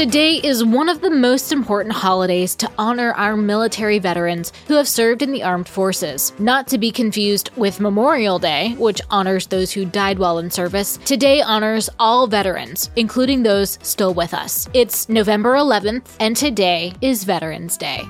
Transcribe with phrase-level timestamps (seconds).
[0.00, 4.88] Today is one of the most important holidays to honor our military veterans who have
[4.88, 6.32] served in the armed forces.
[6.38, 10.96] Not to be confused with Memorial Day, which honors those who died while in service,
[11.04, 14.70] today honors all veterans, including those still with us.
[14.72, 18.08] It's November 11th, and today is Veterans Day.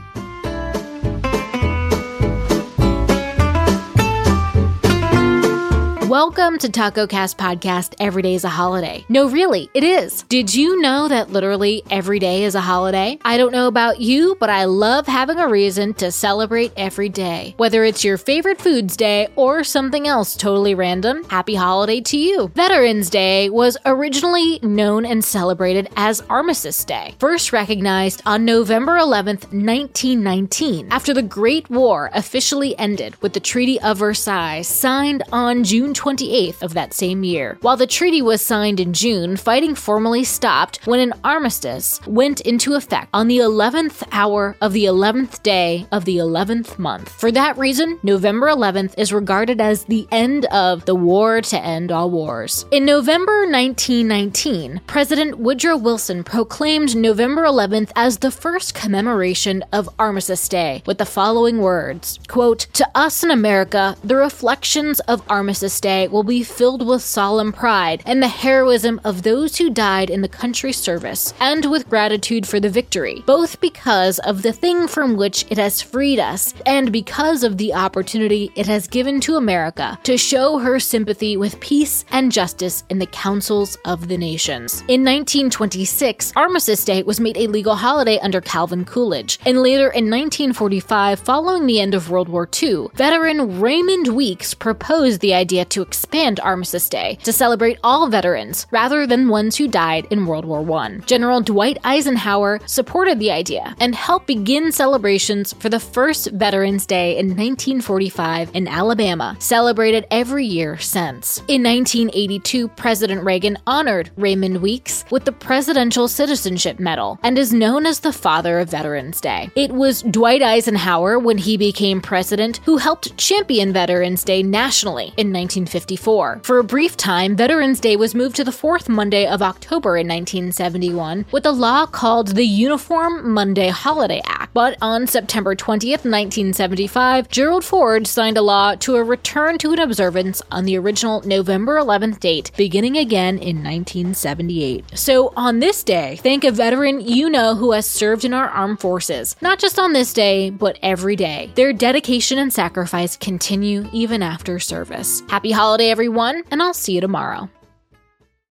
[6.22, 9.06] Welcome to Taco Cast Podcast Every Day is a Holiday.
[9.08, 10.20] No, really, it is.
[10.24, 13.18] Did you know that literally every day is a holiday?
[13.24, 17.54] I don't know about you, but I love having a reason to celebrate every day.
[17.56, 22.48] Whether it's your favorite foods day or something else totally random, happy holiday to you.
[22.54, 29.54] Veterans Day was originally known and celebrated as Armistice Day, first recognized on November 11th,
[29.54, 35.94] 1919, after the Great War officially ended with the Treaty of Versailles signed on June
[36.10, 37.56] 28th of that same year.
[37.60, 42.74] While the treaty was signed in June, fighting formally stopped when an armistice went into
[42.74, 47.10] effect on the 11th hour of the 11th day of the 11th month.
[47.10, 51.92] For that reason, November 11th is regarded as the end of the war to end
[51.92, 52.66] all wars.
[52.70, 60.48] In November 1919, President Woodrow Wilson proclaimed November 11th as the first commemoration of Armistice
[60.48, 65.99] Day with the following words, quote, "To us in America, the reflections of Armistice Day
[66.00, 70.22] Day will be filled with solemn pride and the heroism of those who died in
[70.22, 75.16] the country's service, and with gratitude for the victory, both because of the thing from
[75.16, 79.98] which it has freed us and because of the opportunity it has given to America
[80.02, 84.80] to show her sympathy with peace and justice in the councils of the nations.
[84.88, 90.08] In 1926, Armistice Day was made a legal holiday under Calvin Coolidge, and later in
[90.08, 95.86] 1945, following the end of World War II, veteran Raymond Weeks proposed the idea to
[95.86, 100.60] expand Armistice Day to celebrate all veterans rather than ones who died in World War
[100.78, 100.98] I.
[101.06, 107.12] General Dwight Eisenhower supported the idea and helped begin celebrations for the first Veterans Day
[107.16, 111.38] in 1945 in Alabama, celebrated every year since.
[111.48, 117.86] In 1982, President Reagan honored Raymond Weeks with the Presidential Citizenship Medal and is known
[117.86, 119.50] as the father of Veterans Day.
[119.56, 125.32] It was Dwight Eisenhower, when he became president, who helped champion Veterans Day nationally in
[125.32, 126.40] 19 1954.
[126.42, 130.08] For a brief time, Veterans Day was moved to the fourth Monday of October in
[130.08, 134.39] 1971 with a law called the Uniform Monday Holiday Act.
[134.52, 139.78] But on September 20th, 1975, Gerald Ford signed a law to a return to an
[139.78, 144.98] observance on the original November 11th date, beginning again in 1978.
[144.98, 148.80] So on this day, thank a veteran you know who has served in our armed
[148.80, 151.50] forces, not just on this day, but every day.
[151.54, 155.22] Their dedication and sacrifice continue even after service.
[155.28, 157.48] Happy holiday, everyone, and I'll see you tomorrow.